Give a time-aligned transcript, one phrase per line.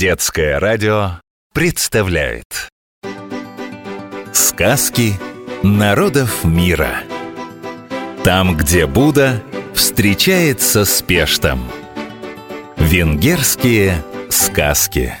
[0.00, 1.20] Детское радио
[1.52, 2.70] представляет
[4.32, 5.12] Сказки
[5.62, 7.02] народов мира
[8.24, 9.42] Там, где Будда
[9.74, 11.60] встречается с Пештом
[12.78, 15.12] Венгерские сказки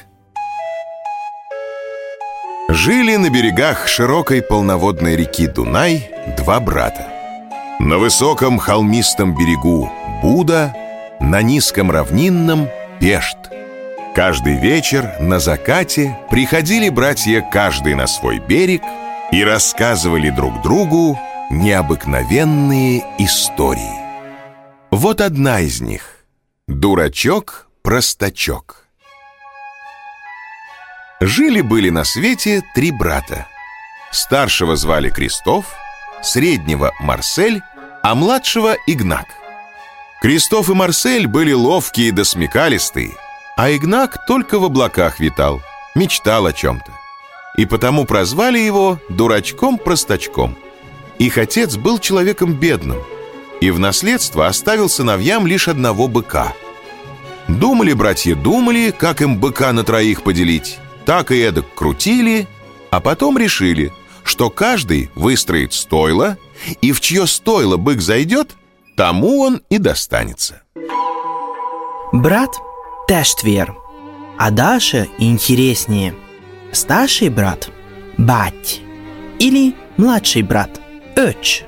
[2.70, 7.06] Жили на берегах широкой полноводной реки Дунай два брата.
[7.80, 9.92] На высоком холмистом берегу
[10.22, 10.74] Буда,
[11.20, 13.36] на низком равнинном Пешт.
[14.20, 18.82] Каждый вечер на закате приходили братья каждый на свой берег
[19.32, 21.18] и рассказывали друг другу
[21.50, 23.98] необыкновенные истории.
[24.90, 26.16] Вот одна из них–
[26.68, 28.84] «Дурачок-простачок».
[31.22, 33.46] Жили-были на свете три брата.
[34.12, 35.64] Старшего звали Крестов,
[36.22, 37.62] среднего– Марсель,
[38.02, 39.28] а младшего– Игнак.
[40.20, 43.12] Крестов и Марсель были ловкие да смекалистые,
[43.60, 45.60] а Игнак только в облаках витал,
[45.94, 46.92] мечтал о чем-то.
[47.58, 50.56] И потому прозвали его дурачком-простачком.
[51.18, 53.02] Их отец был человеком бедным
[53.60, 56.54] и в наследство оставил сыновьям лишь одного быка.
[57.48, 62.46] Думали братья, думали, как им быка на троих поделить– так и эдак крутили,
[62.90, 63.92] а потом решили,
[64.22, 66.38] что каждый выстроит стойло,
[66.80, 68.52] и в чье стойло бык зайдет,
[68.96, 70.62] тому он и достанется.
[72.12, 72.50] Брат–
[73.10, 73.74] тештвер,
[74.38, 76.14] а Даша интереснее.
[76.70, 77.68] Старший брат–
[78.18, 78.80] бать
[79.40, 80.80] или младший брат–
[81.16, 81.64] öcs.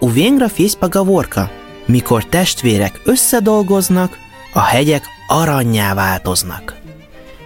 [0.00, 1.48] У венгров есть поговорка
[1.86, 4.10] «Mikor testvérek összedolgoznak,
[4.52, 6.74] a hegyek aranyá változnak».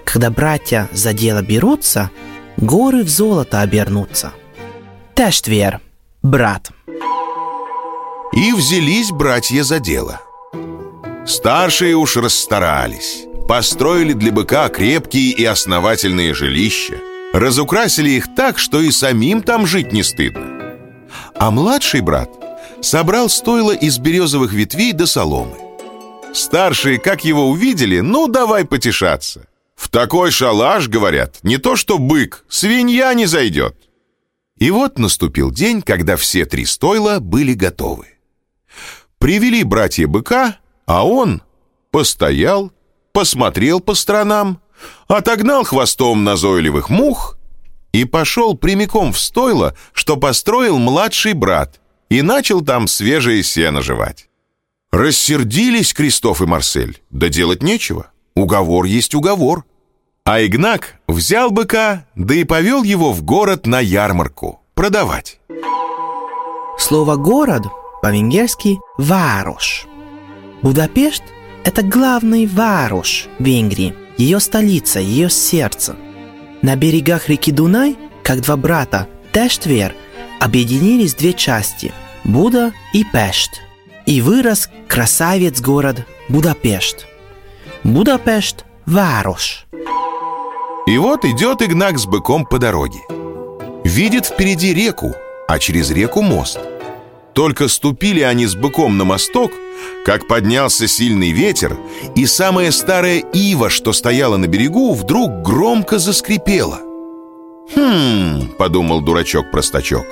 [0.07, 2.11] Когда братья за дело берутся,
[2.57, 4.33] горы в золото обернутся.
[5.15, 5.83] Тештвер,
[6.23, 6.71] брат.
[8.33, 10.23] И взялись братья за дело.
[11.27, 13.27] Старшие уж расстарались.
[13.49, 16.99] Построили для быка крепкие и основательные жилища.
[17.33, 20.77] Разукрасили их так, что и самим там жить не стыдно.
[21.35, 22.31] А младший брат
[22.81, 25.57] собрал стойло из березовых ветвей до соломы.
[26.33, 32.45] Старшие, как его увидели, ну давай потешаться– в такой шалаш, говорят, не то что бык,
[32.49, 33.77] свинья не зайдет.
[34.57, 38.07] И вот наступил день, когда все три стойла были готовы.
[39.19, 41.43] Привели братья быка, а он
[41.91, 42.73] постоял,
[43.15, 44.61] посмотрел по сторонам,
[45.07, 47.39] отогнал хвостом назойливых мух
[47.93, 51.81] и пошел прямиком в стойло, что построил младший брат,
[52.11, 54.29] и начал там свежее сено жевать.
[54.91, 58.11] Рассердились Кристоф и Марсель, да делать нечего.
[58.35, 59.65] Уговор есть уговор.
[60.25, 65.39] А Игнак взял быка, да и повел его в город на ярмарку продавать.
[66.79, 67.63] Слово «город»
[68.03, 69.87] по-венгерски «варош».
[70.63, 71.23] Будапешт–
[71.65, 75.97] это главный варош Венгрии, ее столица, ее сердце.
[76.63, 79.95] На берегах реки Дунай, как два брата, Тештвер,
[80.41, 81.93] объединились две части–
[82.25, 83.61] Буда и Пешт.
[84.07, 87.07] И вырос красавец-город Будапешт–
[87.85, 89.67] Будапешт– Варош.
[90.87, 93.01] И вот идет Игнак с быком по дороге.
[93.85, 95.15] Видит впереди реку,
[95.49, 96.59] а через реку мост.
[97.33, 99.51] Только ступили они с быком на мосток,
[100.05, 101.77] как поднялся сильный ветер,
[102.15, 106.81] и самая старая ива, что стояла на берегу, вдруг громко заскрипела.
[107.75, 110.05] «Хм»,— подумал дурачок-простачок,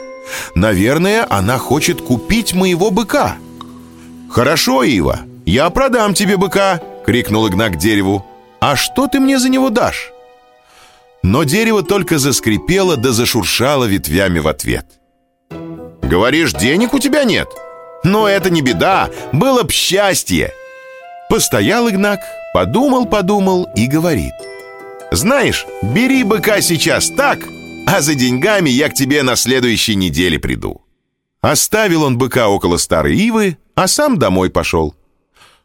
[0.55, 3.37] «наверное, она хочет купить моего быка».
[4.31, 8.25] «Хорошо, Ива, я продам тебе быка»,— крикнул Игнак дереву.
[8.61, 10.11] «А что ты мне за него дашь?»
[11.23, 14.87] Но дерево только заскрипело да зашуршало ветвями в ответ.
[16.03, 17.49] «Говоришь, денег у тебя нет?»
[18.05, 20.53] «Но это не беда, было б счастье!»
[21.29, 22.21] Постоял Игнак,
[22.53, 24.35] подумал-подумал и говорит.
[25.11, 27.41] «Знаешь, бери быка сейчас так,
[27.87, 30.83] а за деньгами я к тебе на следующей неделе приду».
[31.41, 34.95] Оставил он быка около старой ивы, а сам домой пошел.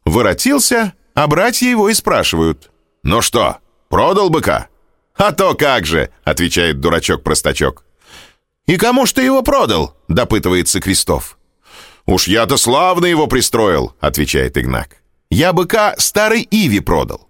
[0.06, 2.72] Воротился, а братья его и спрашивают.
[3.04, 3.58] «Ну что,
[3.89, 4.68] продал быка?»
[5.16, 7.84] «А то как же!»— отвечает дурачок-простачок.
[8.68, 11.38] «И кому ж ты его продал?»— допытывается Крестов.
[12.07, 14.98] «Уж я-то славно его пристроил»,— отвечает Игнак.
[15.30, 17.27] «Я быка старой Иви продал».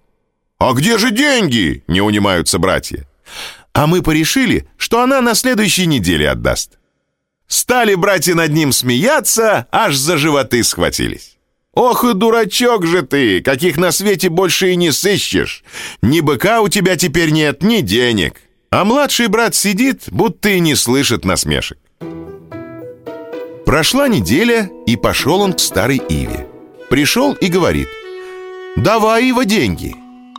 [0.60, 3.08] «А где же деньги?»— не унимаются братья.
[3.74, 6.78] «А мы порешили, что она на следующей неделе отдаст».
[7.48, 11.38] Стали братья над ним смеяться, аж за животы схватились.
[11.74, 15.64] «Ох и дурачок же ты, каких на свете больше и не сыщешь!
[16.02, 20.76] Ни быка у тебя теперь нет, ни денег!» А младший брат сидит, будто и не
[20.76, 21.80] слышит насмешек.
[23.68, 26.48] Прошла неделя, и пошел он к старой Иве.
[26.90, 27.90] Пришел и говорит,
[28.78, 29.94] «Давай, Ива, деньги!»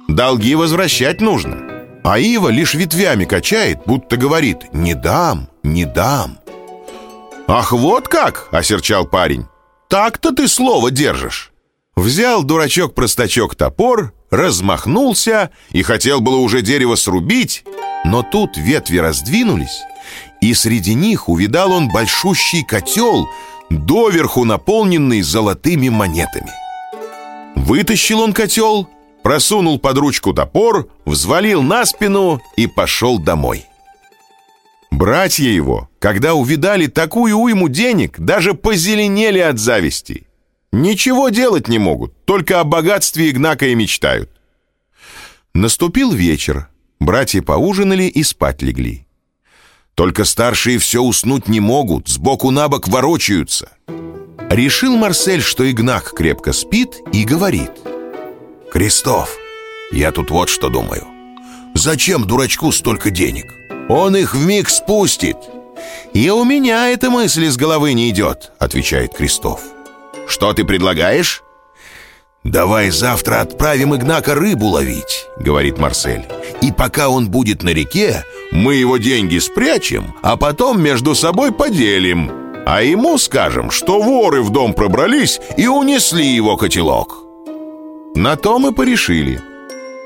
[0.09, 1.59] Долги возвращать нужно.
[2.03, 6.39] А ива лишь ветвями качает, будто говорит «Не дам, не дам».
[7.47, 9.45] «Ах, вот как!»— осерчал парень.
[9.91, 11.53] «Так-то ты слово держишь!»
[11.97, 17.63] Взял дурачок-простачок топор, размахнулся и хотел было уже дерево срубить,
[18.05, 19.83] но тут ветви раздвинулись,
[20.41, 23.29] и среди них увидал он большущий котел,
[23.71, 26.51] доверху наполненный золотыми монетами.
[27.57, 28.89] Вытащил он котел,
[29.23, 33.67] просунул под ручку топор, взвалил на спину и пошел домой.
[34.91, 40.27] Братья его, когда увидали такую уйму денег, даже позеленели от зависти.
[40.73, 44.31] Ничего делать не могут, только о богатстве Игнака и мечтают.
[45.55, 46.69] Наступил вечер,
[47.01, 49.07] братья поужинали и спать легли.
[49.95, 53.71] Только старшие все уснуть не могут, сбоку на бок ворочаются.
[54.49, 57.73] Решил Марсель, что Игнак крепко спит, и говорит.
[58.71, 59.37] «Крестов,
[59.91, 61.07] я тут вот что думаю.
[61.75, 63.45] Зачем дурачку столько денег?
[63.89, 65.37] Он их в миг спустит».
[66.13, 69.61] «И у меня эта мысль из головы не идет»,— отвечает Крестов.
[70.27, 71.43] «Что ты предлагаешь?»
[72.45, 76.25] «Давай завтра отправим Игнака рыбу ловить»,— говорит Марсель.
[76.61, 82.31] «И пока он будет на реке, мы его деньги спрячем, а потом между собой поделим.
[82.67, 87.25] А ему скажем, что воры в дом пробрались и унесли его котелок».
[88.15, 89.41] На то мы порешили.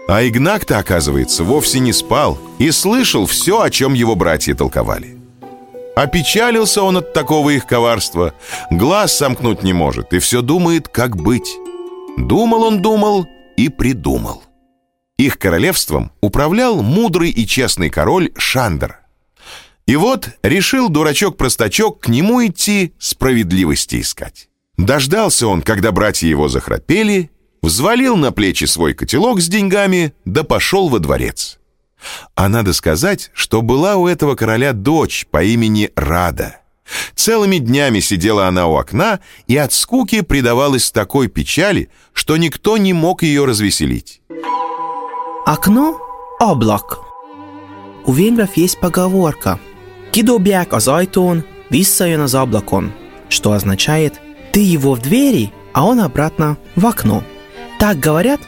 [0.09, 5.17] А Игнак-то, оказывается, вовсе не спал и слышал все, о чем его братья толковали.
[5.95, 8.35] Опечалился он от такого их коварства,
[8.71, 11.57] глаз сомкнуть не может и все думает, как быть.
[12.17, 13.27] Думал он, думал
[13.57, 14.43] и придумал.
[15.23, 18.99] Их королевством управлял мудрый и честный король Шандер.
[19.87, 24.49] И вот решил дурачок-простачок к нему идти справедливости искать.
[24.79, 27.31] Дождался он, когда братья его захрапели,
[27.63, 31.61] взвалил на плечи свой котелок с деньгами, да пошел во дворец.
[32.35, 36.63] А надо сказать, что была у этого короля дочь по имени Рада.
[37.15, 42.93] Целыми днями сидела она у окна и от скуки предавалась такой печали, что никто не
[42.93, 44.22] мог ее развеселить.
[45.45, 45.99] Окно–
[46.39, 47.01] облак.
[48.07, 49.59] У венгров есть поговорка
[50.13, 52.93] «Кидобják az ajtón, visszajön az ablakon»,
[53.29, 54.21] что означает
[54.53, 57.25] «ты его в двери, а он обратно в окно».
[57.81, 58.41] Так говорят,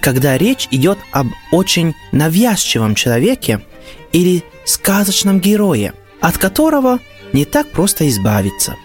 [0.00, 3.66] когда речь идет об очень навязчивом человеке
[4.12, 7.00] или сказочном герое, от которого
[7.32, 8.76] не так просто избавиться.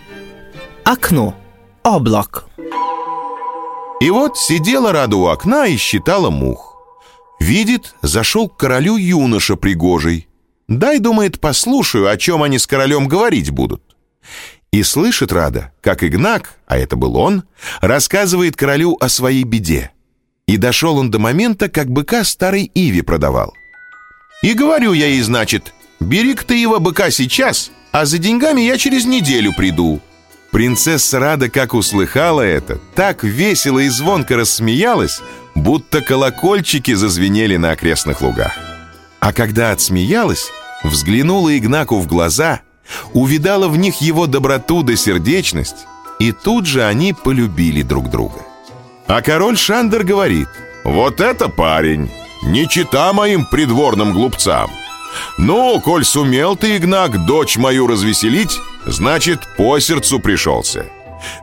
[0.84, 1.36] Окно.
[1.84, 2.46] Облак.
[4.00, 6.71] И вот сидела Рада у окна и считала мух.
[7.42, 10.28] Видит, зашел к королю юноша пригожий.
[10.68, 13.82] Дай, думает, послушаю, о чем они с королем говорить будут.
[14.72, 17.42] И слышит Рада, как Игнак, а это был он,
[17.82, 19.90] рассказывает королю о своей беде.
[20.46, 23.56] И дошел он до момента, как быка старой Иви продавал.
[24.44, 29.06] И говорю я ей, значит, бери-ка ты его быка сейчас, а за деньгами я через
[29.06, 30.00] неделю приду.
[30.52, 35.22] Принцесса Рада, как услыхала это, так весело и звонко рассмеялась,
[35.56, 38.54] будто колокольчики зазвенели на окрестных лугах.
[39.22, 40.52] А когда отсмеялась,
[40.84, 42.62] взглянула Игнаку в глаза,
[43.14, 45.88] увидала в них его доброту да сердечность,
[46.20, 48.42] и тут же они полюбили друг друга.
[49.08, 50.50] А король Шандер говорит,
[50.84, 52.12] «Вот это парень!
[52.44, 54.70] Не чита моим придворным глупцам!
[55.38, 60.86] Ну, коль сумел ты, Игнак, дочь мою развеселить, значит, по сердцу пришелся.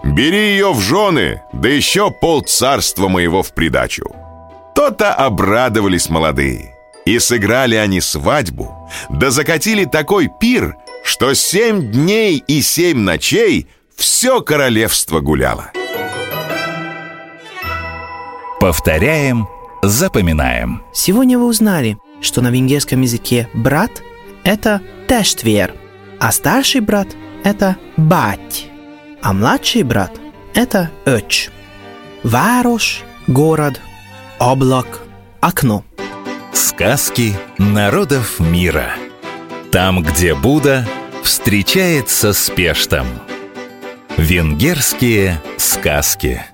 [0.02, 4.04] Бери ее в жены, да еще пол царства моего в придачу».
[4.74, 6.74] То-то обрадовались молодые.
[7.04, 14.40] И сыграли они свадьбу, да закатили такой пир, что семь дней и семь ночей все
[14.40, 15.72] королевство гуляло.
[18.60, 19.48] Повторяем,
[19.82, 20.82] запоминаем.
[20.92, 23.90] Сегодня вы узнали, что на венгерском языке брат–
[24.44, 25.74] это тештвер,
[26.18, 27.08] а старший брат–
[27.44, 28.68] это бать,
[29.22, 30.12] а младший брат–
[30.54, 31.50] это öcs.
[32.24, 33.80] Város– город,
[34.38, 35.02] облак–
[35.40, 35.84] окно.
[36.52, 38.92] Сказки народов мира.
[39.70, 40.86] Там, где Будда
[41.22, 43.06] встречается с Пештом.
[44.16, 46.44] Венгерские сказки.